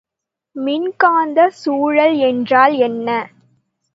மின்காந்தச் 0.55 1.57
சூழல் 1.57 2.15
என்றால் 2.21 2.75
என்ன? 2.79 3.07